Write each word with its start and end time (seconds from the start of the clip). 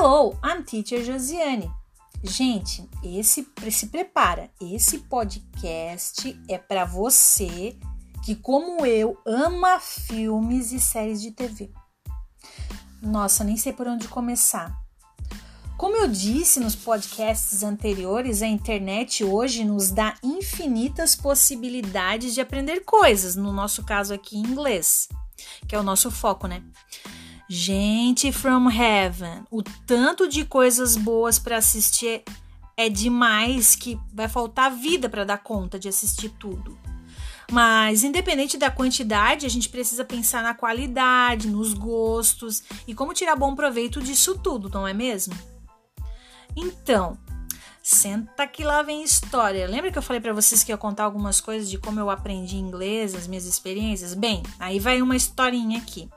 Hello, 0.00 0.38
I'm 0.44 0.62
Teacher 0.62 1.02
Josiane. 1.02 1.68
Gente, 2.22 2.88
esse 3.02 3.44
se 3.68 3.86
prepara. 3.88 4.48
Esse 4.60 4.98
podcast 5.00 6.40
é 6.48 6.56
para 6.56 6.84
você 6.84 7.76
que, 8.24 8.36
como 8.36 8.86
eu, 8.86 9.18
ama 9.26 9.80
filmes 9.80 10.70
e 10.70 10.78
séries 10.78 11.20
de 11.20 11.32
TV. 11.32 11.72
Nossa, 13.02 13.42
nem 13.42 13.56
sei 13.56 13.72
por 13.72 13.88
onde 13.88 14.06
começar. 14.06 14.72
Como 15.76 15.96
eu 15.96 16.06
disse 16.06 16.60
nos 16.60 16.76
podcasts 16.76 17.64
anteriores, 17.64 18.40
a 18.40 18.46
internet 18.46 19.24
hoje 19.24 19.64
nos 19.64 19.90
dá 19.90 20.14
infinitas 20.22 21.16
possibilidades 21.16 22.34
de 22.34 22.40
aprender 22.40 22.84
coisas, 22.84 23.34
no 23.34 23.52
nosso 23.52 23.84
caso 23.84 24.14
aqui 24.14 24.36
em 24.36 24.46
inglês, 24.46 25.08
que 25.66 25.74
é 25.74 25.80
o 25.80 25.82
nosso 25.82 26.08
foco, 26.08 26.46
né? 26.46 26.62
Gente 27.50 28.30
from 28.30 28.70
Heaven, 28.70 29.44
o 29.50 29.62
tanto 29.62 30.28
de 30.28 30.44
coisas 30.44 30.96
boas 30.96 31.38
para 31.38 31.56
assistir 31.56 32.22
é 32.76 32.90
demais 32.90 33.74
que 33.74 33.98
vai 34.12 34.28
faltar 34.28 34.70
vida 34.70 35.08
para 35.08 35.24
dar 35.24 35.38
conta 35.38 35.78
de 35.78 35.88
assistir 35.88 36.28
tudo. 36.38 36.78
Mas, 37.50 38.04
independente 38.04 38.58
da 38.58 38.70
quantidade, 38.70 39.46
a 39.46 39.48
gente 39.48 39.70
precisa 39.70 40.04
pensar 40.04 40.42
na 40.42 40.52
qualidade, 40.52 41.48
nos 41.48 41.72
gostos 41.72 42.62
e 42.86 42.94
como 42.94 43.14
tirar 43.14 43.34
bom 43.34 43.54
proveito 43.54 44.02
disso 44.02 44.38
tudo, 44.38 44.68
não 44.68 44.86
é 44.86 44.92
mesmo? 44.92 45.32
Então, 46.54 47.16
senta 47.82 48.46
que 48.46 48.62
lá 48.62 48.82
vem 48.82 49.02
história. 49.02 49.66
Lembra 49.66 49.90
que 49.90 49.96
eu 49.96 50.02
falei 50.02 50.20
para 50.20 50.34
vocês 50.34 50.62
que 50.62 50.70
ia 50.70 50.76
contar 50.76 51.04
algumas 51.04 51.40
coisas 51.40 51.70
de 51.70 51.78
como 51.78 51.98
eu 51.98 52.10
aprendi 52.10 52.58
inglês, 52.58 53.14
as 53.14 53.26
minhas 53.26 53.46
experiências? 53.46 54.12
Bem, 54.12 54.42
aí 54.58 54.78
vai 54.78 55.00
uma 55.00 55.16
historinha 55.16 55.78
aqui. 55.78 56.10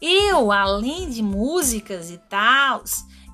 Eu, 0.00 0.52
além 0.52 1.10
de 1.10 1.22
músicas 1.22 2.10
e 2.10 2.18
tal, 2.18 2.82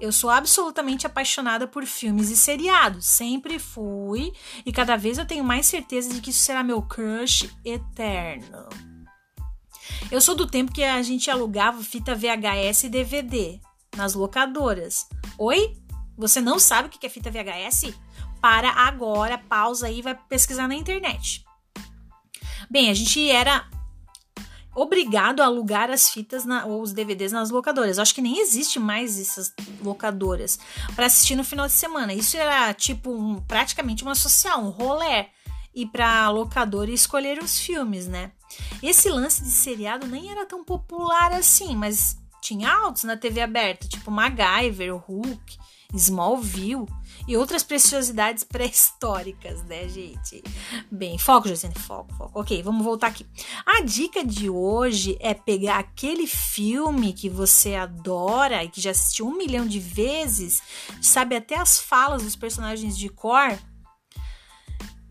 eu 0.01 0.11
sou 0.11 0.31
absolutamente 0.31 1.07
apaixonada 1.07 1.67
por 1.67 1.85
filmes 1.85 2.31
e 2.31 2.37
seriados. 2.37 3.07
Sempre 3.07 3.59
fui 3.59 4.33
e 4.65 4.73
cada 4.73 4.97
vez 4.97 5.19
eu 5.19 5.27
tenho 5.27 5.45
mais 5.45 5.67
certeza 5.67 6.13
de 6.13 6.21
que 6.21 6.31
isso 6.31 6.41
será 6.41 6.63
meu 6.63 6.81
crush 6.83 7.51
eterno. 7.65 8.69
Eu 10.11 10.21
sou 10.21 10.35
do 10.35 10.47
tempo 10.47 10.73
que 10.73 10.83
a 10.83 11.03
gente 11.03 11.31
alugava 11.31 11.83
fita 11.83 12.15
VHS 12.15 12.85
e 12.85 12.89
DVD 12.89 13.61
nas 13.97 14.15
locadoras. 14.15 15.07
Oi? 15.39 15.77
Você 16.17 16.41
não 16.41 16.59
sabe 16.59 16.89
o 16.89 16.91
que 16.91 17.07
é 17.07 17.11
fita 17.11 17.31
VHS? 17.31 17.95
Para 18.41 18.71
agora, 18.71 19.37
pausa 19.37 19.87
aí 19.87 19.99
e 19.99 20.03
vai 20.03 20.15
pesquisar 20.15 20.67
na 20.67 20.75
internet. 20.75 21.45
Bem, 22.71 22.91
a 22.91 22.95
gente 22.95 23.29
era 23.31 23.69
obrigado 24.75 25.41
a 25.41 25.47
alugar 25.47 25.91
as 25.91 26.11
fitas 26.11 26.45
na, 26.45 26.65
ou 26.65 26.83
os 26.83 26.93
DVDs 26.93 27.33
nas 27.33 27.51
locadoras. 27.51 27.97
Eu 27.97 28.03
acho 28.03 28.15
que 28.15 28.23
nem 28.23 28.41
existe 28.41 28.79
mais 28.79 29.19
essas 29.19 29.53
locadoras 29.83 30.59
para 30.95 31.07
assistir 31.07 31.37
no 31.37 31.45
final 31.45 31.67
de 31.67 31.73
semana. 31.73 32.13
Isso 32.13 32.37
era 32.37 32.73
tipo 32.75 33.13
um, 33.13 33.41
praticamente 33.41 34.03
uma 34.03 34.15
social, 34.15 34.63
um 34.63 34.71
rolê 34.71 35.27
ir 35.75 35.87
para 35.87 36.29
locadora 36.31 36.91
e 36.91 36.95
escolher 36.95 37.43
os 37.43 37.61
filmes, 37.61 38.07
né? 38.07 38.33
Esse 38.83 39.09
lance 39.09 39.43
de 39.43 39.51
seriado 39.51 40.07
nem 40.07 40.31
era 40.31 40.45
tão 40.45 40.65
popular 40.65 41.33
assim, 41.33 41.77
mas 41.77 42.19
tinha 42.43 42.73
altos 42.73 43.05
na 43.05 43.17
TV 43.17 43.41
aberta, 43.41 43.87
tipo 43.87 44.11
MacGyver, 44.11 44.97
Hulk, 44.97 45.59
Smallville 45.95 46.87
e 47.27 47.37
outras 47.37 47.63
preciosidades 47.63 48.45
pré-históricas, 48.45 49.63
né, 49.65 49.89
gente? 49.89 50.43
Bem, 50.91 51.19
foco, 51.19 51.49
Josiane, 51.49 51.75
foco, 51.75 52.13
foco. 52.15 52.41
Ok, 52.41 52.63
vamos 52.63 52.85
voltar 52.85 53.09
aqui. 53.09 53.27
A 53.65 53.83
dica 53.83 54.25
de 54.25 54.49
hoje 54.49 55.17
é 55.21 55.35
pegar 55.35 55.79
aquele 55.79 56.27
filme 56.27 57.13
que 57.13 57.29
você 57.29 57.75
adora 57.75 58.65
e 58.65 58.69
que 58.69 58.81
já 58.81 58.91
assistiu 58.91 59.27
um 59.27 59.37
milhão 59.37 59.67
de 59.67 59.79
vezes, 59.79 60.63
sabe 61.01 61.37
até 61.37 61.57
as 61.57 61.79
falas 61.79 62.23
dos 62.23 62.37
personagens 62.37 62.97
de 62.97 63.09
cor 63.09 63.59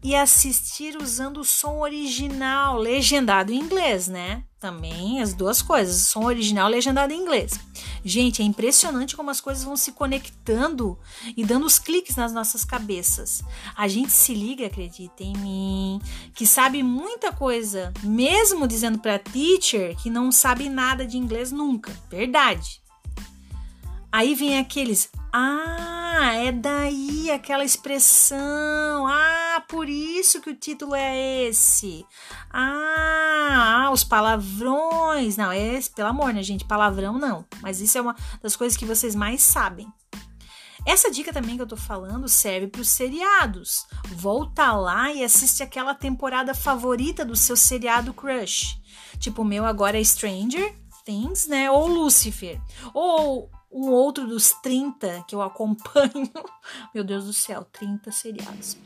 e 0.04 0.16
assistir 0.16 0.98
usando 0.98 1.42
o 1.42 1.46
som 1.46 1.80
original, 1.80 2.78
legendado 2.78 3.52
em 3.52 3.59
inglês, 3.59 4.08
né? 4.08 4.44
Também 4.59 5.22
as 5.22 5.34
duas 5.34 5.62
coisas, 5.62 6.08
som 6.08 6.25
original 6.25 6.70
legendado 6.70 7.14
em 7.14 7.22
inglês. 7.22 7.58
Gente, 8.03 8.42
é 8.42 8.46
impressionante 8.46 9.16
como 9.16 9.30
as 9.30 9.40
coisas 9.40 9.64
vão 9.64 9.78
se 9.78 9.94
conectando 9.94 11.00
e 11.38 11.46
dando 11.46 11.66
os 11.66 11.80
cliques 11.80 12.18
nas 12.18 12.34
nossas 12.34 12.66
cabeças. 12.66 13.42
A 13.75 13.88
gente 13.88 14.12
se 14.12 14.34
liga, 14.34 14.66
acredita 14.66 15.24
em 15.24 15.38
mim, 15.38 16.02
que 16.34 16.46
sabe 16.46 16.84
muita 16.84 17.31
coisa, 17.31 17.94
mesmo 18.03 18.68
dizendo 18.68 19.00
para 19.00 19.18
teacher 19.18 19.96
que 19.96 20.09
não 20.09 20.30
sabe 20.30 20.68
nada 20.68 21.08
de 21.08 21.18
inglês 21.18 21.53
nunca. 21.53 21.98
Verdade. 22.09 22.81
Aí 24.12 24.36
vem 24.36 24.58
aqueles, 24.58 25.09
ah, 26.19 26.34
é 26.34 26.52
daí 26.52 27.31
aquela 27.31 27.63
expressão. 27.63 29.07
Ah, 29.07 29.63
por 29.69 29.88
isso 29.88 30.41
que 30.41 30.50
o 30.50 30.56
título 30.56 30.94
é 30.94 31.47
esse. 31.47 32.06
Ah, 32.52 33.85
ah 33.85 33.91
os 33.91 34.03
palavrões. 34.03 35.38
Não, 35.38 35.50
é 35.50 35.75
esse, 35.75 35.90
pelo 35.90 36.09
amor, 36.09 36.34
né, 36.34 36.44
gente? 36.44 36.66
Palavrão 36.66 37.18
não. 37.18 37.46
Mas 37.62 37.80
isso 37.80 37.97
é 37.97 38.02
uma 38.02 38.16
das 38.41 38.56
coisas 38.57 38.78
que 38.78 38.85
vocês 38.85 39.16
mais 39.16 39.41
sabem. 39.41 39.88
Essa 40.85 41.09
dica 41.09 41.31
também 41.31 41.56
que 41.56 41.62
eu 41.62 41.68
tô 41.68 41.78
falando 41.78 42.28
serve 42.28 42.68
para 42.68 42.81
os 42.81 42.90
seriados. 42.90 43.86
Volta 44.09 44.74
lá 44.74 45.13
e 45.13 45.24
assiste 45.24 45.63
aquela 45.63 45.94
temporada 45.94 46.53
favorita 46.53 47.24
do 47.24 47.36
seu 47.36 47.56
seriado 47.56 48.13
crush. 48.13 48.78
Tipo, 49.19 49.44
o 49.44 49.46
meu 49.46 49.66
agora 49.66 50.00
é 50.00 50.03
Stranger 50.03 50.75
Things, 51.06 51.47
né? 51.47 51.72
Ou 51.72 51.88
Lucifer. 51.88 52.59
Ou 52.94 53.50
um 53.72 53.90
outro 53.90 54.28
dos 54.28 54.52
30 54.62 55.25
que 55.28 55.35
eu 55.35 55.41
acompanho. 55.41 56.31
Meu 56.94 57.03
Deus 57.03 57.25
do 57.25 57.34
céu, 57.34 57.66
30 57.72 58.12
seriados. 58.12 58.78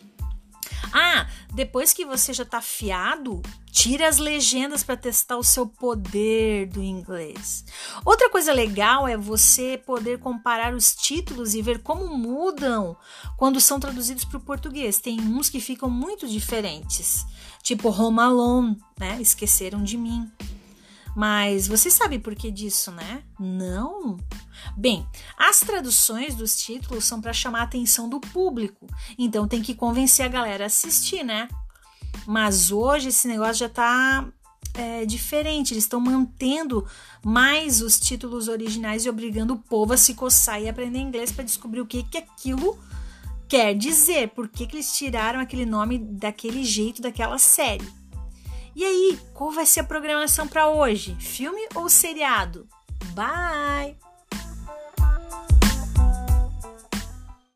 Ah, 0.91 1.27
depois 1.53 1.94
que 1.94 2.05
você 2.05 2.33
já 2.33 2.45
tá 2.45 2.61
fiado, 2.61 3.41
tira 3.71 4.07
as 4.07 4.17
legendas 4.17 4.83
para 4.83 4.95
testar 4.95 5.38
o 5.38 5.44
seu 5.44 5.66
poder 5.66 6.67
do 6.67 6.83
inglês. 6.83 7.66
Outra 8.05 8.29
coisa 8.29 8.53
legal 8.53 9.07
é 9.07 9.17
você 9.17 9.77
poder 9.77 10.19
comparar 10.19 10.73
os 10.73 10.95
títulos 10.95 11.55
e 11.55 11.61
ver 11.61 11.81
como 11.81 12.15
mudam 12.15 12.95
quando 13.38 13.59
são 13.59 13.79
traduzidos 13.79 14.25
para 14.25 14.38
o 14.38 14.41
português. 14.41 15.00
Tem 15.00 15.19
uns 15.19 15.50
que 15.50 15.59
ficam 15.59 15.89
muito 15.89 16.27
diferentes, 16.27 17.25
tipo 17.61 17.89
Home 17.89 18.19
Alone, 18.19 18.77
né? 19.00 19.17
Esqueceram 19.19 19.83
de 19.83 19.97
mim. 19.97 20.31
Mas 21.16 21.68
você 21.68 21.91
sabe 21.91 22.18
por 22.18 22.35
que 22.35 22.50
disso, 22.50 22.91
né? 22.91 23.24
Não. 23.40 24.18
Bem, 24.75 25.07
as 25.38 25.59
traduções 25.59 26.35
dos 26.35 26.56
títulos 26.56 27.06
são 27.06 27.22
para 27.22 27.34
chamar 27.34 27.59
a 27.62 27.63
atenção 27.63 28.09
do 28.09 28.19
público, 28.19 28.88
então 29.18 29.47
tem 29.47 29.62
que 29.62 29.75
convencer 29.75 30.25
a 30.25 30.29
galera 30.29 30.66
a 30.66 30.68
assistir, 30.68 31.24
né? 31.24 31.47
Mas 32.25 32.72
hoje 32.72 33.09
esse 33.09 33.28
negócio 33.28 33.56
já 33.56 33.69
tá 33.69 34.28
é, 34.74 35.06
diferente, 35.06 35.74
eles 35.74 35.84
estão 35.84 36.00
mantendo 36.00 36.85
mais 37.24 37.81
os 37.81 38.00
títulos 38.00 38.47
originais 38.47 39.06
e 39.06 39.09
obrigando 39.09 39.53
o 39.53 39.59
povo 39.59 39.94
a 39.94 39.97
se 39.97 40.13
coçar 40.13 40.62
e 40.62 40.69
aprender 40.69 41.00
inglês 41.00 41.31
para 41.31 41.44
descobrir 41.44 41.81
o 41.81 41.85
que, 41.85 42.03
que 42.03 42.18
aquilo 42.18 42.78
quer 43.47 43.75
dizer, 43.75 44.30
por 44.30 44.47
que, 44.47 44.66
que 44.66 44.78
eles 44.78 44.94
tiraram 44.94 45.40
aquele 45.40 45.66
nome 45.66 46.00
daquele 46.00 46.63
jeito 46.63 47.01
daquela 47.01 47.38
série. 47.38 47.88
E 48.75 48.84
aí, 48.84 49.19
qual 49.34 49.51
vai 49.51 49.66
ser 49.66 49.81
a 49.81 49.84
programação 49.84 50.47
para 50.47 50.67
hoje? 50.67 51.16
Filme 51.19 51.67
ou 51.75 51.88
seriado? 51.89 52.67
Bye! 53.13 53.95